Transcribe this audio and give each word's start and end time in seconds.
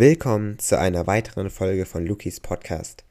Willkommen 0.00 0.60
zu 0.60 0.78
einer 0.78 1.08
weiteren 1.08 1.50
Folge 1.50 1.84
von 1.84 2.06
Lukis 2.06 2.38
Podcast. 2.38 3.02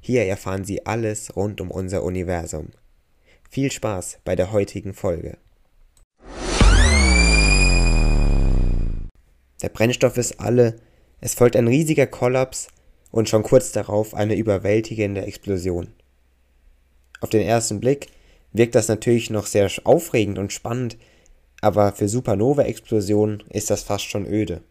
Hier 0.00 0.24
erfahren 0.24 0.64
Sie 0.64 0.86
alles 0.86 1.36
rund 1.36 1.60
um 1.60 1.70
unser 1.70 2.02
Universum. 2.02 2.70
Viel 3.50 3.70
Spaß 3.70 4.20
bei 4.24 4.34
der 4.34 4.50
heutigen 4.50 4.94
Folge. 4.94 5.36
Der 9.60 9.68
Brennstoff 9.68 10.16
ist 10.16 10.40
alle, 10.40 10.76
es 11.20 11.34
folgt 11.34 11.56
ein 11.56 11.68
riesiger 11.68 12.06
Kollaps 12.06 12.68
und 13.10 13.28
schon 13.28 13.42
kurz 13.42 13.72
darauf 13.72 14.14
eine 14.14 14.34
überwältigende 14.34 15.26
Explosion. 15.26 15.88
Auf 17.20 17.28
den 17.28 17.46
ersten 17.46 17.80
Blick 17.80 18.06
wirkt 18.50 18.74
das 18.74 18.88
natürlich 18.88 19.28
noch 19.28 19.44
sehr 19.44 19.70
aufregend 19.84 20.38
und 20.38 20.54
spannend, 20.54 20.96
aber 21.60 21.92
für 21.92 22.08
Supernova-Explosionen 22.08 23.42
ist 23.50 23.68
das 23.68 23.82
fast 23.82 24.06
schon 24.06 24.24
öde. 24.24 24.62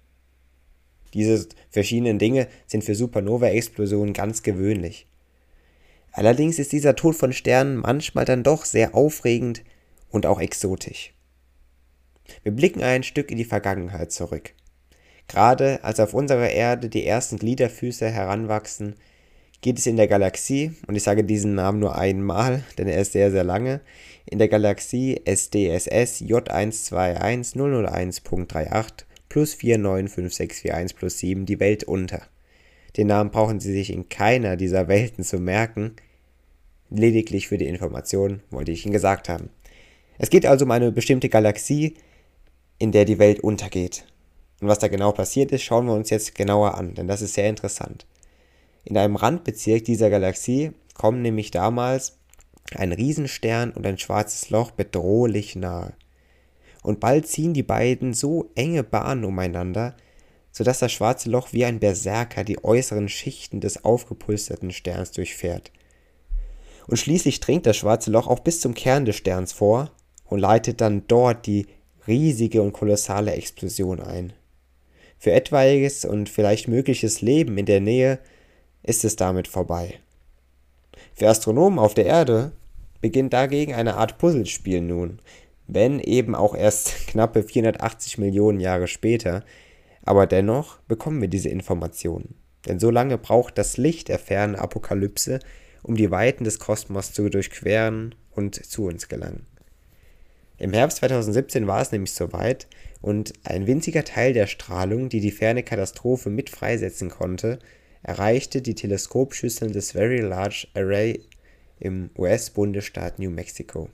Diese 1.14 1.48
verschiedenen 1.70 2.20
Dinge 2.20 2.48
sind 2.68 2.84
für 2.84 2.96
Supernova-Explosionen 2.96 4.14
ganz 4.14 4.44
gewöhnlich. 4.44 5.08
Allerdings 6.12 6.60
ist 6.60 6.72
dieser 6.72 6.96
Tod 6.96 7.16
von 7.16 7.34
Sternen 7.34 7.78
manchmal 7.78 8.26
dann 8.26 8.44
doch 8.44 8.66
sehr 8.66 8.96
aufregend 8.96 9.64
und 10.10 10.26
auch 10.26 10.40
exotisch. 10.40 11.14
Wir 12.44 12.52
blicken 12.52 12.84
ein 12.84 13.04
Stück 13.04 13.32
in 13.32 13.38
die 13.38 13.46
Vergangenheit 13.46 14.12
zurück. 14.12 14.54
Gerade 15.28 15.84
als 15.84 16.00
auf 16.00 16.14
unserer 16.14 16.50
Erde 16.50 16.90
die 16.90 17.06
ersten 17.06 17.38
Gliederfüße 17.38 18.10
heranwachsen, 18.10 18.96
geht 19.62 19.80
es 19.80 19.88
in 19.88 19.96
der 19.96 20.08
Galaxie, 20.08 20.74
und 20.88 20.96
ich 20.96 21.04
sage 21.04 21.24
diesen 21.24 21.56
Namen 21.56 21.80
nur 21.80 21.98
einmal, 21.98 22.64
denn 22.78 22.88
er 22.88 23.02
ist 23.02 23.14
sehr, 23.14 23.32
sehr 23.32 23.46
lange, 23.46 23.82
in 24.26 24.38
der 24.38 24.50
Galaxie 24.50 25.22
SDSS 25.26 26.22
J121001.38 26.22 29.06
plus 29.34 29.56
495641 29.56 30.96
plus 30.96 31.18
7 31.18 31.48
die 31.48 31.60
Welt 31.60 31.84
unter. 31.86 32.22
Den 32.96 33.08
Namen 33.08 33.32
brauchen 33.32 33.60
Sie 33.60 33.74
sich 33.74 33.92
in 33.92 34.08
keiner 34.08 34.58
dieser 34.58 34.88
Welten 34.88 35.24
zu 35.24 35.40
merken, 35.40 35.96
lediglich 36.92 37.48
für 37.48 37.58
die 37.58 37.66
Information 37.66 38.44
wollte 38.52 38.72
ich 38.72 38.86
Ihnen 38.86 38.94
gesagt 38.94 39.30
haben. 39.30 39.50
Es 40.20 40.30
geht 40.30 40.46
also 40.46 40.66
um 40.66 40.72
eine 40.72 40.92
bestimmte 40.92 41.30
Galaxie, 41.30 41.96
in 42.78 42.92
der 42.92 43.06
die 43.06 43.18
Welt 43.18 43.40
untergeht. 43.40 44.06
Und 44.62 44.68
was 44.68 44.78
da 44.78 44.88
genau 44.88 45.12
passiert 45.12 45.52
ist, 45.52 45.64
schauen 45.64 45.88
wir 45.88 45.96
uns 45.96 46.12
jetzt 46.12 46.36
genauer 46.36 46.78
an, 46.78 46.94
denn 46.94 47.08
das 47.08 47.24
ist 47.24 47.34
sehr 47.34 47.50
interessant. 47.50 48.06
In 48.86 49.00
einem 49.00 49.16
Randbezirk 49.16 49.84
dieser 49.84 50.12
Galaxie 50.12 50.74
kommen 50.94 51.24
nämlich 51.24 51.50
damals 51.50 52.20
ein 52.76 52.92
Riesenstern 52.92 53.72
und 53.72 53.88
ein 53.88 53.98
schwarzes 53.98 54.52
Loch 54.52 54.70
bedrohlich 54.70 55.56
nahe. 55.56 55.94
Und 56.84 57.00
bald 57.00 57.28
ziehen 57.28 57.54
die 57.54 57.64
beiden 57.64 58.14
so 58.14 58.52
enge 58.56 58.84
Bahnen 58.84 59.24
umeinander, 59.24 59.96
sodass 60.52 60.80
das 60.80 60.92
schwarze 60.92 61.30
Loch 61.30 61.52
wie 61.52 61.66
ein 61.66 61.80
Berserker 61.80 62.44
die 62.44 62.64
äußeren 62.64 63.10
Schichten 63.10 63.62
des 63.62 63.84
aufgepulsterten 63.84 64.72
Sterns 64.72 65.12
durchfährt. 65.12 65.72
Und 66.86 66.98
schließlich 66.98 67.40
dringt 67.40 67.66
das 67.66 67.78
schwarze 67.78 68.12
Loch 68.12 68.28
auch 68.28 68.40
bis 68.40 68.60
zum 68.60 68.74
Kern 68.74 69.06
des 69.06 69.16
Sterns 69.16 69.54
vor 69.54 69.92
und 70.26 70.40
leitet 70.40 70.82
dann 70.82 71.04
dort 71.08 71.48
die 71.48 71.68
riesige 72.08 72.62
und 72.62 72.74
kolossale 72.74 73.32
Explosion 73.34 74.00
ein. 74.02 74.34
Für 75.18 75.32
etwaiges 75.32 76.04
und 76.04 76.28
vielleicht 76.28 76.68
mögliches 76.68 77.22
Leben 77.22 77.58
in 77.58 77.66
der 77.66 77.80
Nähe 77.80 78.20
ist 78.84 79.06
es 79.06 79.16
damit 79.16 79.48
vorbei. 79.48 80.00
Für 81.16 81.30
Astronomen 81.30 81.80
auf 81.80 81.94
der 81.94 82.06
Erde 82.06 82.52
beginnt 83.00 83.34
dagegen 83.34 83.74
eine 83.74 83.96
Art 83.96 84.18
Puzzlespiel 84.18 84.82
nun, 84.82 85.20
wenn 85.68 86.00
eben 86.00 86.36
auch 86.36 86.56
erst 86.56 87.08
knappe 87.08 87.44
480 87.44 88.18
Millionen 88.18 88.60
Jahre 88.60 88.88
später, 88.88 89.44
aber 90.04 90.28
dennoch 90.28 90.80
bekommen 90.88 91.22
wir 91.22 91.30
diese 91.30 91.50
Informationen. 91.50 92.36
Denn 92.68 92.80
so 92.80 92.90
lange 92.90 93.18
braucht 93.18 93.58
das 93.58 93.78
Licht 93.78 94.10
der 94.10 94.20
fernen 94.20 94.56
Apokalypse, 94.56 95.40
um 95.82 95.96
die 95.96 96.12
Weiten 96.12 96.44
des 96.44 96.60
Kosmos 96.60 97.12
zu 97.14 97.30
durchqueren 97.30 98.16
und 98.32 98.56
zu 98.56 98.86
uns 98.86 99.10
gelangen. 99.10 99.46
Im 100.58 100.74
Herbst 100.74 100.98
2017 100.98 101.68
war 101.68 101.82
es 101.82 101.92
nämlich 101.92 102.14
soweit 102.14 102.68
und 103.02 103.34
ein 103.44 103.68
winziger 103.68 104.06
Teil 104.06 104.34
der 104.34 104.48
Strahlung, 104.48 105.10
die 105.10 105.20
die 105.20 105.32
ferne 105.32 105.64
Katastrophe 105.64 106.30
mit 106.30 106.50
freisetzen 106.50 107.10
konnte, 107.10 107.60
erreichte 108.02 108.62
die 108.62 108.76
Teleskopschüsseln 108.76 109.74
des 109.74 109.92
Very 109.92 110.22
Large 110.22 110.68
Array 110.74 111.22
im 111.80 112.12
US-Bundesstaat 112.18 113.20
New 113.20 113.30
Mexico. 113.30 113.90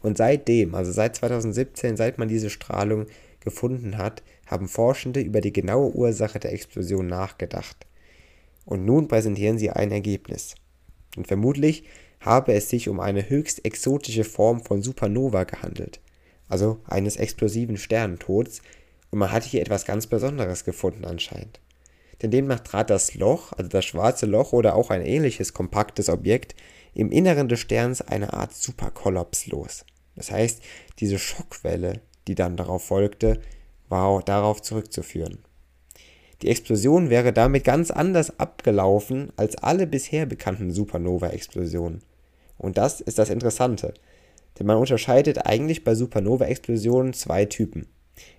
Und 0.00 0.16
seitdem, 0.16 0.74
also 0.74 0.92
seit 0.92 1.16
2017, 1.16 1.96
seit 1.96 2.18
man 2.18 2.28
diese 2.28 2.50
Strahlung 2.50 3.06
gefunden 3.40 3.98
hat, 3.98 4.22
haben 4.46 4.68
Forschende 4.68 5.20
über 5.20 5.40
die 5.40 5.52
genaue 5.52 5.92
Ursache 5.94 6.38
der 6.38 6.52
Explosion 6.52 7.06
nachgedacht. 7.06 7.86
Und 8.64 8.84
nun 8.84 9.08
präsentieren 9.08 9.58
sie 9.58 9.70
ein 9.70 9.90
Ergebnis. 9.90 10.54
Und 11.16 11.26
vermutlich 11.26 11.84
habe 12.20 12.52
es 12.54 12.68
sich 12.68 12.88
um 12.88 13.00
eine 13.00 13.28
höchst 13.28 13.64
exotische 13.64 14.24
Form 14.24 14.62
von 14.62 14.82
Supernova 14.82 15.44
gehandelt, 15.44 16.00
also 16.48 16.78
eines 16.84 17.16
explosiven 17.16 17.76
Sternentods, 17.76 18.62
und 19.10 19.18
man 19.18 19.32
hat 19.32 19.42
hier 19.44 19.60
etwas 19.60 19.84
ganz 19.84 20.06
Besonderes 20.06 20.64
gefunden 20.64 21.04
anscheinend 21.04 21.60
denn 22.22 22.30
demnach 22.30 22.60
trat 22.60 22.90
das 22.90 23.14
Loch, 23.14 23.52
also 23.52 23.68
das 23.68 23.84
schwarze 23.84 24.26
Loch 24.26 24.52
oder 24.52 24.76
auch 24.76 24.90
ein 24.90 25.04
ähnliches 25.04 25.52
kompaktes 25.52 26.08
Objekt, 26.08 26.54
im 26.94 27.10
Inneren 27.10 27.48
des 27.48 27.60
Sterns 27.60 28.00
eine 28.02 28.32
Art 28.32 28.54
Superkollaps 28.54 29.46
los. 29.46 29.84
Das 30.14 30.30
heißt, 30.30 30.62
diese 30.98 31.18
Schockwelle, 31.18 32.00
die 32.28 32.34
dann 32.34 32.56
darauf 32.56 32.84
folgte, 32.84 33.40
war 33.88 34.22
darauf 34.22 34.62
zurückzuführen. 34.62 35.38
Die 36.42 36.48
Explosion 36.48 37.08
wäre 37.08 37.32
damit 37.32 37.64
ganz 37.64 37.90
anders 37.90 38.38
abgelaufen 38.40 39.32
als 39.36 39.56
alle 39.56 39.86
bisher 39.86 40.26
bekannten 40.26 40.72
Supernova-Explosionen. 40.72 42.02
Und 42.58 42.78
das 42.78 43.00
ist 43.00 43.18
das 43.18 43.30
Interessante, 43.30 43.94
denn 44.58 44.66
man 44.66 44.76
unterscheidet 44.76 45.46
eigentlich 45.46 45.84
bei 45.84 45.94
Supernova-Explosionen 45.94 47.12
zwei 47.12 47.44
Typen. 47.44 47.86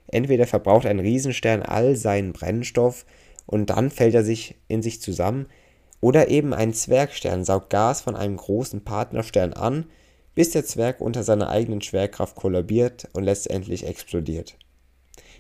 Entweder 0.07 0.47
verbraucht 0.47 0.85
ein 0.85 0.99
Riesenstern 0.99 1.63
all 1.63 1.95
seinen 1.95 2.33
Brennstoff 2.33 3.05
und 3.45 3.69
dann 3.69 3.89
fällt 3.89 4.15
er 4.15 4.23
sich 4.23 4.55
in 4.67 4.81
sich 4.81 5.01
zusammen. 5.01 5.47
Oder 6.01 6.27
eben 6.29 6.53
ein 6.53 6.73
Zwergstern 6.73 7.45
saugt 7.45 7.69
Gas 7.69 8.01
von 8.01 8.15
einem 8.15 8.37
großen 8.37 8.83
Partnerstern 8.83 9.53
an, 9.53 9.85
bis 10.35 10.49
der 10.49 10.65
Zwerg 10.65 10.99
unter 10.99 11.23
seiner 11.23 11.49
eigenen 11.49 11.81
Schwerkraft 11.81 12.35
kollabiert 12.35 13.07
und 13.13 13.23
letztendlich 13.23 13.85
explodiert. 13.85 14.57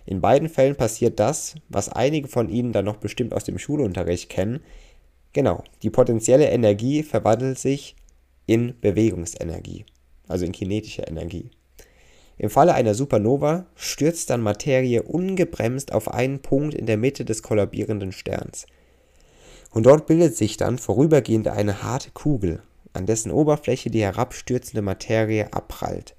In 0.05 0.21
beiden 0.21 0.49
Fällen 0.49 0.75
passiert 0.75 1.19
das, 1.19 1.55
was 1.69 1.89
einige 1.89 2.27
von 2.27 2.49
Ihnen 2.49 2.73
dann 2.73 2.85
noch 2.85 2.97
bestimmt 2.97 3.33
aus 3.33 3.45
dem 3.45 3.57
Schulunterricht 3.57 4.29
kennen. 4.29 4.61
Genau, 5.31 5.63
die 5.81 5.89
potenzielle 5.89 6.49
Energie 6.49 7.03
verwandelt 7.03 7.57
sich 7.57 7.95
in 8.45 8.79
Bewegungsenergie, 8.81 9.85
also 10.27 10.45
in 10.45 10.51
kinetische 10.51 11.03
Energie. 11.03 11.49
Im 12.37 12.49
Falle 12.49 12.73
einer 12.73 12.95
Supernova 12.95 13.65
stürzt 13.75 14.29
dann 14.29 14.41
Materie 14.41 15.03
ungebremst 15.03 15.93
auf 15.93 16.11
einen 16.11 16.41
Punkt 16.41 16.73
in 16.73 16.85
der 16.85 16.97
Mitte 16.97 17.25
des 17.25 17.43
kollabierenden 17.43 18.11
Sterns. 18.11 18.65
Und 19.71 19.85
dort 19.85 20.07
bildet 20.07 20.35
sich 20.35 20.57
dann 20.57 20.77
vorübergehend 20.77 21.47
eine 21.47 21.83
harte 21.83 22.11
Kugel, 22.11 22.61
an 22.93 23.05
dessen 23.05 23.31
Oberfläche 23.31 23.89
die 23.89 24.01
herabstürzende 24.01 24.81
Materie 24.81 25.51
abprallt. 25.53 26.15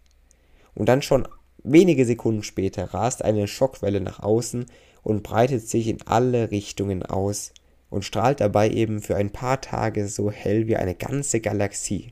Und 0.75 0.89
dann 0.89 1.03
schon 1.03 1.29
wenige 1.63 2.05
Sekunden 2.05 2.43
später 2.43 2.95
rast 2.95 3.25
eine 3.25 3.47
Schockwelle 3.47 4.01
nach 4.01 4.21
außen 4.21 4.67
und 5.03 5.23
breitet 5.23 5.69
sich 5.69 5.89
in 5.89 5.99
alle 6.07 6.51
Richtungen 6.51 7.03
aus 7.05 7.53
und 7.91 8.05
strahlt 8.05 8.41
dabei 8.41 8.71
eben 8.71 9.01
für 9.01 9.17
ein 9.17 9.31
paar 9.31 9.61
Tage 9.61 10.09
so 10.09 10.31
hell 10.31 10.67
wie 10.67 10.77
eine 10.77 10.95
ganze 10.95 11.41
Galaxie. 11.41 12.11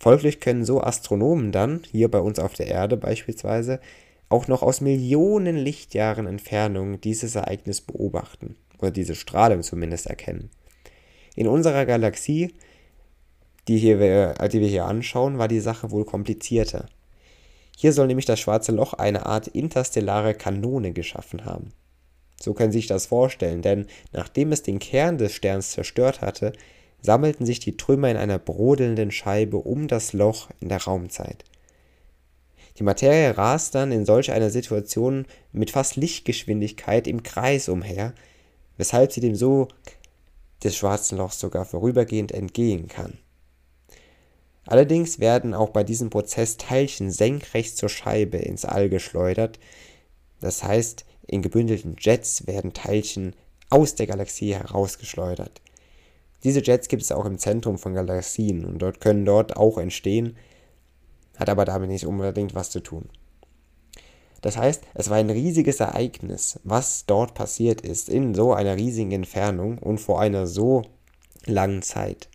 Folglich 0.00 0.40
können 0.40 0.64
so 0.64 0.80
Astronomen 0.80 1.52
dann, 1.52 1.82
hier 1.92 2.10
bei 2.10 2.20
uns 2.20 2.38
auf 2.38 2.54
der 2.54 2.68
Erde 2.68 2.96
beispielsweise, 2.96 3.80
auch 4.30 4.48
noch 4.48 4.62
aus 4.62 4.80
Millionen 4.80 5.56
Lichtjahren 5.56 6.26
Entfernung 6.26 7.02
dieses 7.02 7.34
Ereignis 7.34 7.82
beobachten 7.82 8.56
oder 8.78 8.90
diese 8.90 9.14
Strahlung 9.14 9.62
zumindest 9.62 10.06
erkennen. 10.06 10.50
In 11.36 11.46
unserer 11.46 11.84
Galaxie, 11.84 12.54
die, 13.68 13.76
hier, 13.76 13.98
die 14.48 14.60
wir 14.60 14.68
hier 14.68 14.86
anschauen, 14.86 15.36
war 15.36 15.48
die 15.48 15.60
Sache 15.60 15.90
wohl 15.90 16.06
komplizierter. 16.06 16.88
Hier 17.76 17.92
soll 17.92 18.06
nämlich 18.06 18.26
das 18.26 18.40
schwarze 18.40 18.72
Loch 18.72 18.94
eine 18.94 19.26
Art 19.26 19.48
interstellare 19.48 20.34
Kanone 20.34 20.92
geschaffen 20.92 21.44
haben. 21.44 21.72
So 22.40 22.54
können 22.54 22.72
Sie 22.72 22.78
sich 22.78 22.86
das 22.86 23.06
vorstellen, 23.06 23.60
denn 23.60 23.86
nachdem 24.12 24.50
es 24.52 24.62
den 24.62 24.78
Kern 24.78 25.18
des 25.18 25.34
Sterns 25.34 25.72
zerstört 25.72 26.22
hatte, 26.22 26.52
sammelten 27.02 27.46
sich 27.46 27.60
die 27.60 27.76
Trümmer 27.76 28.10
in 28.10 28.16
einer 28.16 28.38
brodelnden 28.38 29.10
Scheibe 29.10 29.56
um 29.56 29.88
das 29.88 30.12
Loch 30.12 30.48
in 30.60 30.68
der 30.68 30.82
Raumzeit. 30.82 31.44
Die 32.78 32.82
Materie 32.82 33.36
rast 33.36 33.74
dann 33.74 33.92
in 33.92 34.06
solch 34.06 34.32
einer 34.32 34.50
Situation 34.50 35.26
mit 35.52 35.70
fast 35.70 35.96
Lichtgeschwindigkeit 35.96 37.06
im 37.06 37.22
Kreis 37.22 37.68
umher, 37.68 38.14
weshalb 38.76 39.12
sie 39.12 39.20
dem 39.20 39.34
Sog 39.34 39.70
des 40.64 40.76
schwarzen 40.76 41.18
Lochs 41.18 41.40
sogar 41.40 41.64
vorübergehend 41.64 42.32
entgehen 42.32 42.88
kann. 42.88 43.18
Allerdings 44.64 45.18
werden 45.18 45.52
auch 45.54 45.70
bei 45.70 45.84
diesem 45.84 46.10
Prozess 46.10 46.56
Teilchen 46.56 47.10
senkrecht 47.10 47.76
zur 47.76 47.88
Scheibe 47.88 48.36
ins 48.38 48.64
All 48.64 48.88
geschleudert, 48.88 49.58
das 50.40 50.62
heißt 50.62 51.04
in 51.26 51.42
gebündelten 51.42 51.96
Jets 51.98 52.46
werden 52.46 52.72
Teilchen 52.72 53.34
aus 53.68 53.94
der 53.94 54.06
Galaxie 54.06 54.54
herausgeschleudert. 54.54 55.60
Diese 56.44 56.62
Jets 56.62 56.88
gibt 56.88 57.02
es 57.02 57.12
auch 57.12 57.26
im 57.26 57.38
Zentrum 57.38 57.78
von 57.78 57.94
Galaxien 57.94 58.64
und 58.64 58.78
dort 58.80 59.00
können 59.00 59.24
dort 59.24 59.56
auch 59.56 59.78
entstehen, 59.78 60.36
hat 61.36 61.48
aber 61.48 61.64
damit 61.64 61.90
nicht 61.90 62.06
unbedingt 62.06 62.54
was 62.54 62.70
zu 62.70 62.80
tun. 62.80 63.08
Das 64.40 64.56
heißt, 64.56 64.84
es 64.94 65.10
war 65.10 65.18
ein 65.18 65.30
riesiges 65.30 65.80
Ereignis, 65.80 66.58
was 66.64 67.04
dort 67.06 67.34
passiert 67.34 67.82
ist, 67.82 68.08
in 68.08 68.34
so 68.34 68.54
einer 68.54 68.76
riesigen 68.76 69.12
Entfernung 69.12 69.78
und 69.78 69.98
vor 69.98 70.20
einer 70.20 70.46
so 70.46 70.82
langen 71.44 71.82
Zeit. 71.82 72.28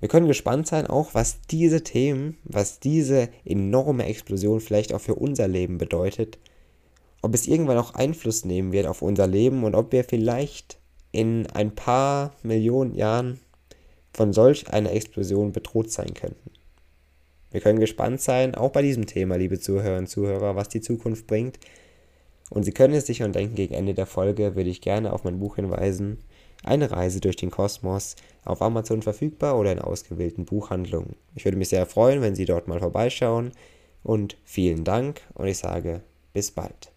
Wir 0.00 0.08
können 0.08 0.26
gespannt 0.26 0.66
sein, 0.66 0.86
auch 0.86 1.14
was 1.14 1.42
diese 1.42 1.84
Themen, 1.84 2.38
was 2.44 2.80
diese 2.80 3.28
enorme 3.44 4.06
Explosion 4.06 4.60
vielleicht 4.60 4.92
auch 4.92 5.00
für 5.00 5.14
unser 5.14 5.46
Leben 5.46 5.78
bedeutet, 5.78 6.38
ob 7.20 7.34
es 7.34 7.46
irgendwann 7.46 7.78
auch 7.78 7.94
Einfluss 7.94 8.44
nehmen 8.44 8.72
wird 8.72 8.86
auf 8.86 9.02
unser 9.02 9.28
Leben 9.28 9.62
und 9.62 9.76
ob 9.76 9.92
wir 9.92 10.02
vielleicht 10.02 10.78
in 11.12 11.46
ein 11.48 11.74
paar 11.74 12.34
Millionen 12.42 12.94
Jahren 12.94 13.38
von 14.12 14.32
solch 14.32 14.68
einer 14.72 14.92
Explosion 14.92 15.52
bedroht 15.52 15.90
sein 15.90 16.14
könnten. 16.14 16.50
Wir 17.50 17.60
können 17.60 17.78
gespannt 17.78 18.20
sein, 18.20 18.54
auch 18.54 18.70
bei 18.70 18.82
diesem 18.82 19.06
Thema, 19.06 19.36
liebe 19.36 19.60
Zuhörer 19.60 19.98
und 19.98 20.08
Zuhörer, 20.08 20.56
was 20.56 20.68
die 20.68 20.80
Zukunft 20.80 21.26
bringt. 21.26 21.58
Und 22.48 22.64
Sie 22.64 22.72
können 22.72 22.94
es 22.94 23.06
sich 23.06 23.18
schon 23.18 23.32
denken, 23.32 23.54
gegen 23.54 23.74
Ende 23.74 23.94
der 23.94 24.06
Folge 24.06 24.56
würde 24.56 24.70
ich 24.70 24.80
gerne 24.80 25.12
auf 25.12 25.24
mein 25.24 25.38
Buch 25.38 25.56
hinweisen. 25.56 26.18
Eine 26.64 26.90
Reise 26.90 27.20
durch 27.20 27.36
den 27.36 27.50
Kosmos, 27.50 28.16
auf 28.44 28.62
Amazon 28.62 29.02
verfügbar 29.02 29.58
oder 29.58 29.72
in 29.72 29.80
ausgewählten 29.80 30.44
Buchhandlungen. 30.44 31.16
Ich 31.34 31.44
würde 31.44 31.58
mich 31.58 31.68
sehr 31.68 31.86
freuen, 31.86 32.22
wenn 32.22 32.34
Sie 32.34 32.44
dort 32.44 32.68
mal 32.68 32.80
vorbeischauen. 32.80 33.52
Und 34.02 34.36
vielen 34.44 34.84
Dank 34.84 35.20
und 35.34 35.46
ich 35.46 35.58
sage 35.58 36.02
bis 36.32 36.50
bald. 36.50 36.91